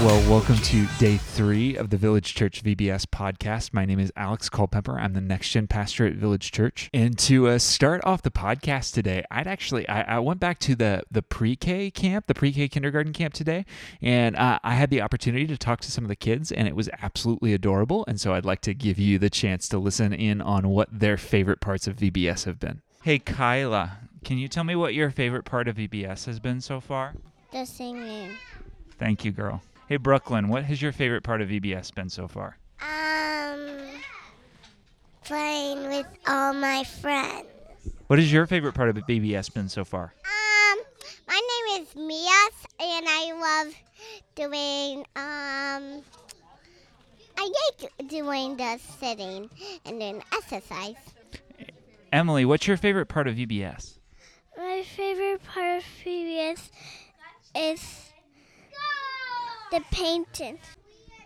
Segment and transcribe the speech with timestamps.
[0.00, 3.72] Well, welcome to day three of the Village Church VBS podcast.
[3.72, 5.00] My name is Alex Culpepper.
[5.00, 6.90] I'm the next gen pastor at Village Church.
[6.92, 10.74] And to uh, start off the podcast today, I'd actually I, I went back to
[10.74, 13.64] the the pre K camp, the pre K kindergarten camp today,
[14.02, 16.76] and uh, I had the opportunity to talk to some of the kids, and it
[16.76, 18.04] was absolutely adorable.
[18.06, 21.16] And so I'd like to give you the chance to listen in on what their
[21.16, 22.82] favorite parts of VBS have been.
[23.02, 26.82] Hey, Kyla, can you tell me what your favorite part of VBS has been so
[26.82, 27.14] far?
[27.50, 28.32] The singing.
[28.98, 29.62] Thank you, girl.
[29.88, 32.58] Hey, Brooklyn, what has your favorite part of VBS been so far?
[32.80, 33.68] Um,
[35.24, 37.46] playing with all my friends.
[38.08, 40.12] What has your favorite part of VBS been so far?
[40.24, 40.78] Um,
[41.28, 42.48] my name is Mia,
[42.80, 43.74] and I love
[44.34, 46.02] doing um.
[47.38, 49.48] I like doing the sitting
[49.84, 50.96] and then exercise.
[52.12, 53.98] Emily, what's your favorite part of VBS?
[54.56, 56.70] My favorite part of VBS
[57.54, 58.05] is
[59.70, 60.58] the painting.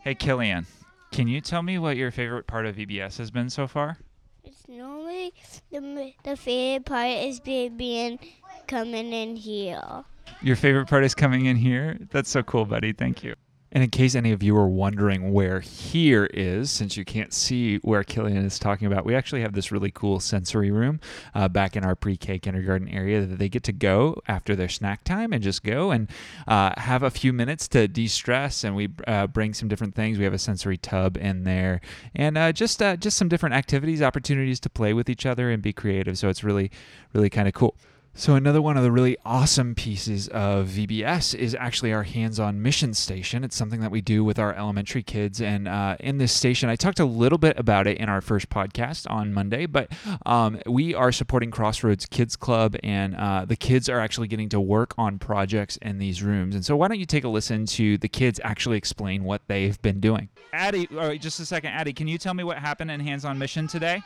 [0.00, 0.66] Hey, Killian,
[1.10, 3.98] can you tell me what your favorite part of VBS has been so far?
[4.44, 5.32] It's normally
[5.70, 8.18] the the favorite part is being, being
[8.66, 10.04] coming in here.
[10.40, 11.98] Your favorite part is coming in here?
[12.10, 12.92] That's so cool, buddy.
[12.92, 13.34] Thank you.
[13.72, 17.78] And in case any of you are wondering where here is, since you can't see
[17.78, 21.00] where Killian is talking about, we actually have this really cool sensory room
[21.34, 24.68] uh, back in our pre K kindergarten area that they get to go after their
[24.68, 26.08] snack time and just go and
[26.46, 28.62] uh, have a few minutes to de stress.
[28.62, 30.18] And we uh, bring some different things.
[30.18, 31.80] We have a sensory tub in there
[32.14, 35.62] and uh, just, uh, just some different activities, opportunities to play with each other and
[35.62, 36.18] be creative.
[36.18, 36.70] So it's really,
[37.14, 37.74] really kind of cool.
[38.14, 42.60] So, another one of the really awesome pieces of VBS is actually our hands on
[42.60, 43.42] mission station.
[43.42, 45.40] It's something that we do with our elementary kids.
[45.40, 48.50] And uh, in this station, I talked a little bit about it in our first
[48.50, 49.90] podcast on Monday, but
[50.26, 54.60] um, we are supporting Crossroads Kids Club, and uh, the kids are actually getting to
[54.60, 56.54] work on projects in these rooms.
[56.54, 59.80] And so, why don't you take a listen to the kids actually explain what they've
[59.80, 60.28] been doing?
[60.52, 60.86] Addie,
[61.18, 61.70] just a second.
[61.70, 64.02] Addie, can you tell me what happened in Hands on Mission today?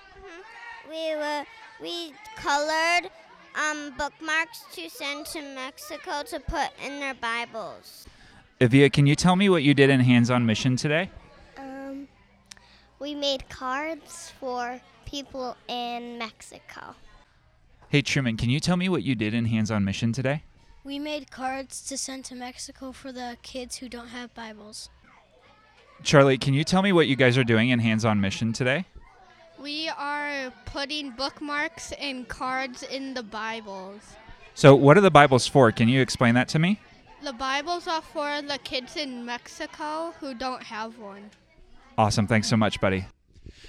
[0.88, 1.44] We were
[1.82, 3.10] we colored
[3.56, 8.06] um, bookmarks to send to Mexico to put in their Bibles.
[8.60, 11.10] Evia, can you tell me what you did in Hands on Mission today?
[11.58, 12.08] Um,
[12.98, 16.94] we made cards for people in Mexico.
[17.88, 20.42] Hey, Truman, can you tell me what you did in Hands on Mission today?
[20.84, 24.88] We made cards to send to Mexico for the kids who don't have Bibles.
[26.02, 28.86] Charlie, can you tell me what you guys are doing in Hands on Mission today?
[29.58, 34.02] We are putting bookmarks and cards in the Bibles.
[34.54, 35.72] So, what are the Bibles for?
[35.72, 36.78] Can you explain that to me?
[37.22, 41.30] The Bibles are for the kids in Mexico who don't have one.
[41.96, 42.26] Awesome.
[42.26, 43.06] Thanks so much, buddy.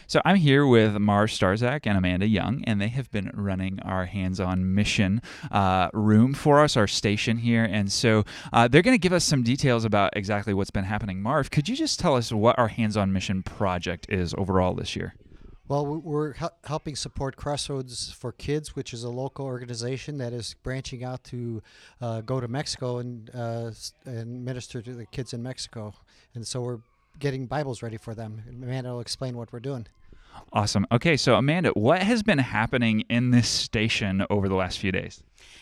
[0.07, 4.05] So, I'm here with Marv Starzak and Amanda Young, and they have been running our
[4.05, 5.21] hands on mission
[5.51, 7.63] uh, room for us, our station here.
[7.63, 11.21] And so, uh, they're going to give us some details about exactly what's been happening.
[11.21, 14.93] Marv, could you just tell us what our hands on mission project is overall this
[14.93, 15.15] year?
[15.67, 16.33] Well, we're
[16.63, 21.61] helping support Crossroads for Kids, which is a local organization that is branching out to
[21.99, 23.71] uh, go to Mexico and uh,
[24.05, 25.93] and minister to the kids in Mexico.
[26.35, 26.79] And so we're
[27.19, 28.43] getting Bibles ready for them.
[28.47, 29.87] Amanda will explain what we're doing.
[30.53, 30.87] Awesome.
[30.91, 35.21] Okay, so Amanda, what has been happening in this station over the last few days?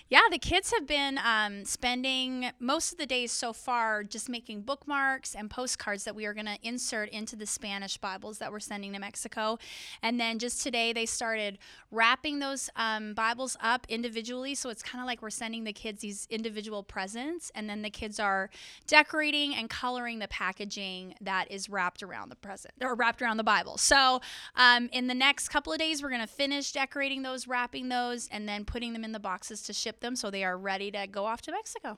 [0.09, 4.62] Yeah, the kids have been um, spending most of the days so far just making
[4.62, 8.59] bookmarks and postcards that we are going to insert into the Spanish Bibles that we're
[8.59, 9.58] sending to Mexico.
[10.02, 11.58] And then just today, they started
[11.91, 14.56] wrapping those um, Bibles up individually.
[14.56, 17.52] So it's kind of like we're sending the kids these individual presents.
[17.56, 18.50] And then the kids are
[18.88, 23.44] decorating and coloring the packaging that is wrapped around the present or wrapped around the
[23.44, 23.78] Bible.
[23.78, 24.22] So
[24.56, 28.28] um, in the next couple of days, we're going to finish decorating those, wrapping those,
[28.30, 31.07] and then putting them in the boxes to ship them so they are ready to
[31.07, 31.97] go off to Mexico.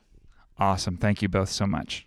[0.58, 0.96] Awesome.
[0.96, 2.04] Thank you both so much.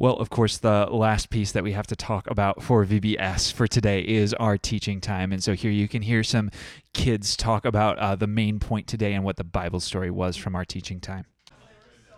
[0.00, 3.66] Well, of course, the last piece that we have to talk about for VBS for
[3.66, 5.30] today is our teaching time.
[5.30, 6.50] And so here you can hear some
[6.94, 10.54] kids talk about uh, the main point today and what the Bible story was from
[10.56, 11.26] our teaching time.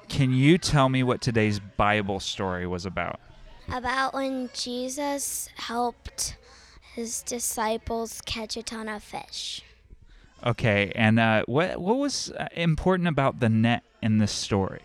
[0.08, 3.18] Can you tell me what today's Bible story was about?
[3.72, 6.36] About when Jesus helped
[6.94, 9.62] his disciples catch a ton of fish.
[10.44, 14.82] Okay, and uh, what what was uh, important about the net in this story?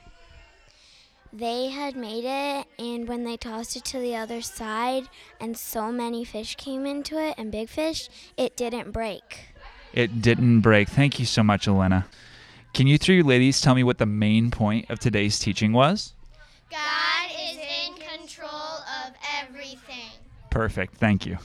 [1.33, 5.09] They had made it, and when they tossed it to the other side,
[5.39, 9.49] and so many fish came into it, and big fish, it didn't break.
[9.93, 10.89] It didn't break.
[10.89, 12.07] Thank you so much, Elena.
[12.73, 16.13] Can you three ladies tell me what the main point of today's teaching was?
[16.69, 20.11] God is in control of everything.
[20.49, 20.95] Perfect.
[20.95, 21.37] Thank you.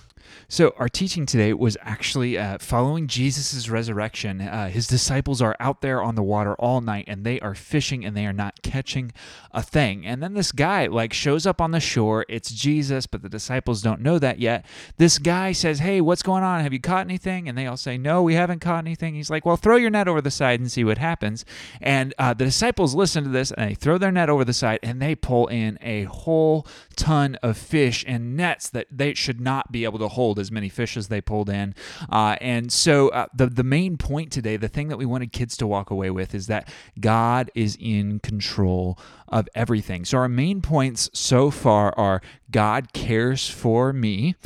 [0.49, 4.41] So, our teaching today was actually uh, following Jesus' resurrection.
[4.41, 8.05] Uh, his disciples are out there on the water all night and they are fishing
[8.05, 9.13] and they are not catching
[9.53, 10.05] a thing.
[10.07, 12.27] And then this guy, like, shows up on the shore.
[12.29, 14.65] It's Jesus, but the disciples don't know that yet.
[14.99, 16.61] This guy says, Hey, what's going on?
[16.61, 17.49] Have you caught anything?
[17.49, 19.15] And they all say, No, we haven't caught anything.
[19.15, 21.45] He's like, Well, throw your net over the side and see what happens.
[21.81, 24.81] And uh, the disciples listen to this and they throw their net over the side
[24.83, 26.67] and they pull in a whole
[26.97, 30.69] ton of fish and nets that they should not be able to hold as many
[30.69, 31.75] fish as they pulled in.
[32.11, 35.57] Uh, and so uh, the the main point today, the thing that we wanted kids
[35.59, 36.69] to walk away with, is that
[37.01, 38.99] God is in control
[39.33, 40.05] of everything.
[40.05, 42.21] So our main points so far are
[42.51, 44.37] God cares for me,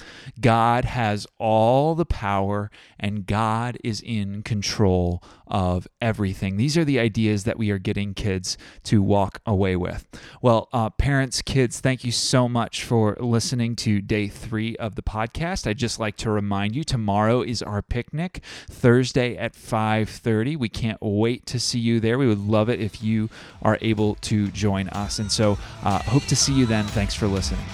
[0.40, 6.56] God has all the power, and God is in control of everything.
[6.56, 10.06] These are the ideas that we are getting kids to walk away with.
[10.40, 15.02] Well, uh, parents, kids, thank you so much for listening to day three of the
[15.02, 15.66] podcast.
[15.66, 18.40] I'd just like to remind you tomorrow is our picnic,
[18.70, 20.54] Thursday at 5:30.
[20.56, 22.18] We can't wait to see you there.
[22.18, 23.30] We would love it if you
[23.62, 25.18] are able to join us.
[25.18, 26.84] And so, uh, hope to see you then.
[26.84, 27.64] Thanks for listening.